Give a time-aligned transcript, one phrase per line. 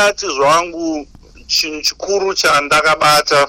[0.00, 1.06] ndingati zvangu
[1.46, 3.48] chinhu chikuru chandakabata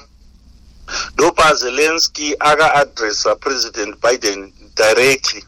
[1.14, 5.44] ndopazelensky akaadressa president biden directly.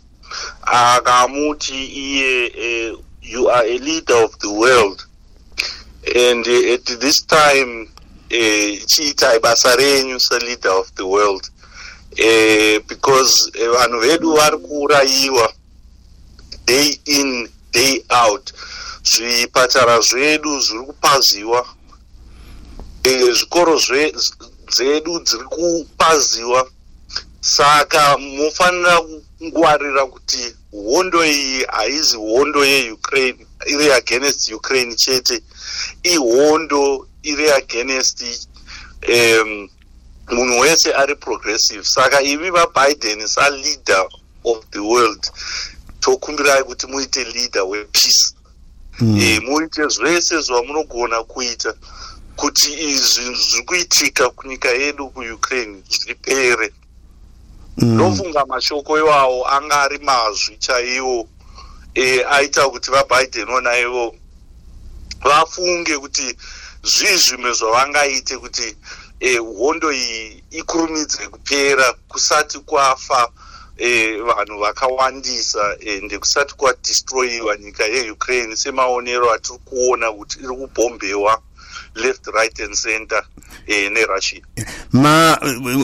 [0.63, 2.47] Akamuti iye
[2.91, 5.05] uh, you are a leader of the world.
[6.15, 7.89] And uh, at this time
[8.29, 11.49] chiitai uh, basa renyu seleader of the world.
[12.13, 15.53] Uh, because vanhu uh, vedu vari kuurayiwa
[16.65, 18.53] day in day out
[19.03, 21.67] zvipatara zvedu zviri kupaziwa.
[23.37, 23.77] Zvikoro
[24.75, 26.69] zvedu dziri kupaziwa.
[27.41, 29.01] Saka mufanira
[29.37, 35.43] kungwarira kuti hondo iyi haizi hondo yeukraine iri against ukraine chete.
[36.03, 38.47] Ihondo iri against
[39.09, 39.69] um,
[40.31, 41.83] munhu wese ari progressive.
[41.83, 44.07] Saka imi vabiden saleader
[44.43, 45.31] of the world
[45.99, 48.33] tokumbirai kuti muite leader wepeace.
[49.01, 51.73] E, muite zvese zvamunogona kuita
[52.35, 56.73] kuti izvi zviri kuitika kunyika yedu kuukraine zvipere
[57.77, 58.49] ndofunga mm.
[58.49, 61.27] mashoko iwawo anga ari mazvi chaiwo
[61.95, 64.15] e, aita kuti vabiden ona ivo
[65.23, 66.37] vafunge kuti
[66.83, 68.75] zvii zvimwe zvavangaite kuti
[69.19, 73.52] e, hondo iyi ikurumidze kupera kusati kwafa e,
[74.25, 81.41] vanhu vakawandisa ende kusati kwadestroyiwa nyika yeukraine semaonero atiri kuona kuti iri kubhombewa
[81.95, 83.23] left right and center
[83.67, 84.41] e, nerussia.
[84.91, 85.39] Ma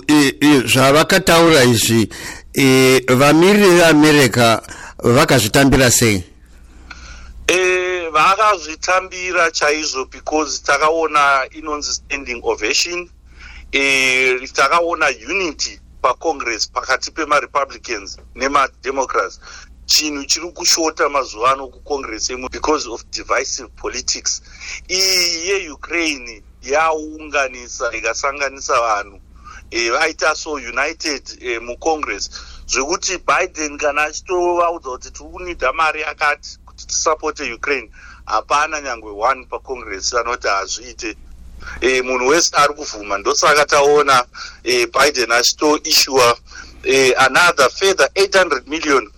[0.08, 2.10] e, e, zvavakataura izvi
[2.54, 4.62] e, vamiriri veamerica
[5.04, 6.24] vakazvitambira sei?
[7.48, 13.10] E, vakazvitambira chaizvo because takaona inonzi standing ovation
[13.72, 19.40] e, takaona unity pacongress pakati pemarepublicans nemademocrats.
[19.86, 24.42] Chinhu chiri kushota mazuva ano kucongress emu because of divisive politics.
[24.88, 29.20] Iyi yeukraine yaunganisa ikasanganisa vanhu
[29.72, 32.30] e, vaita so united e, mucongress.
[32.68, 37.92] Zvekuti biden kana achitovaudza kuti tiri kunidha mari yakati kuti tisapote ukraine
[38.26, 41.18] hapana nyange one pacongress anoti hazviite
[41.82, 44.26] e, munhu wese ari kuvhuma ndosaka taona
[44.64, 46.38] e, biden achitoissuwa
[46.84, 49.12] e, another further 800 million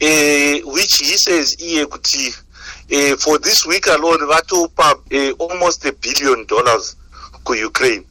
[0.00, 2.34] e, which he says iye kuti
[2.88, 6.96] e, for this week alone vatopa e, almost a billion dollars
[7.44, 8.04] kuukraine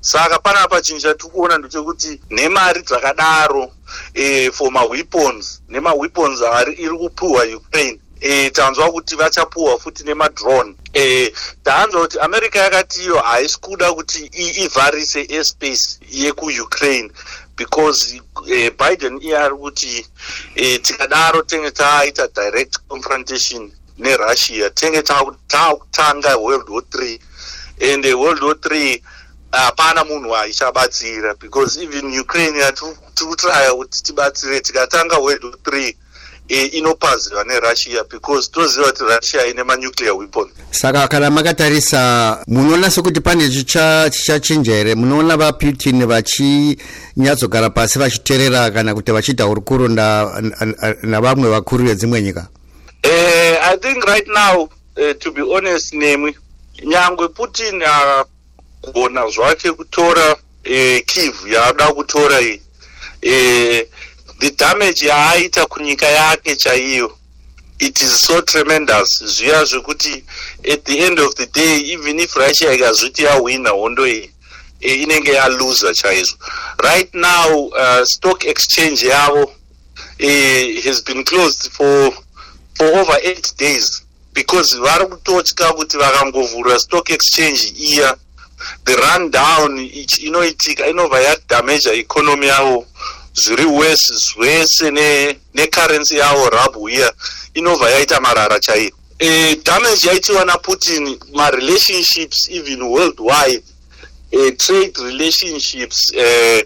[0.00, 3.72] saka panapa chinhu chatiri kuona ndechekuti nemari dzakadaro
[4.14, 8.00] e, for maweapons nemaweapons ari iri kupiwa ukraine.
[8.20, 11.32] E, tanzwa kuti vachapuhwa futi nemadrone e,
[11.64, 14.30] taanzwa kuti america yakati iyo haisi kuda kuti
[14.64, 17.10] ivharise airspace yekuukraine
[17.56, 20.06] because e, biden iye ari kuti
[20.54, 27.18] e, tikadaro tenge taaita direct confrontation nerussia tenge taakutanga world war three.
[27.80, 29.02] And uh, world war three
[29.52, 32.96] hapana uh, munhu aichabatsira because even ukraine yatiri
[33.28, 35.96] kutraya kuti tibatsire tikatanga world war three
[36.50, 40.48] e, inopaziva nerussia because toziva kuti russia ine manuclear weapon.
[40.70, 44.94] Saka kana makatarisa munoona sekuti pane chichachinja here?
[44.94, 49.88] Munoona vaputin vachinyatsogara pasi vachiteerera kana kuti vachiita hurukuro
[51.02, 52.48] navamwe vakuru vedzimwe nyika?
[53.04, 56.36] Uh, i think right now uh, to be honest nemi
[56.84, 62.60] nyangwe putin agona zvake kutora uh, kiv yaada kutora iyi.
[63.22, 63.86] Uh,
[64.40, 67.16] the damage yaaita kunyika yake chaiyo
[67.80, 69.08] it is so tremendous.
[69.24, 70.22] Zviya zvekuti
[70.70, 74.30] at the end of the day even if russia ikazviti yahwina hondo iyi
[74.80, 76.36] e, inenge yaluza chaizvo.
[76.78, 79.52] Right now uh, stock exchange yavo
[80.18, 82.12] e, has been closed for,
[82.74, 84.02] for over eight days
[84.34, 88.16] because vari kutotya kuti vakangovhura stock exchange iya.
[88.84, 89.78] The run down
[90.18, 92.86] inoitika inobva yadamaja economy yavo
[93.34, 94.90] zviri wese zvese
[95.54, 97.12] necurrency ne yavo rabu iya
[97.54, 103.62] inobva yaita marara chaiyo e, damage yaitiwa naputin marelationships even worldwide.
[104.32, 106.62] E, trade relationships uh,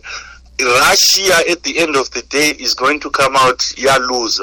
[0.58, 4.43] russia at the end of the day is going to come out yalose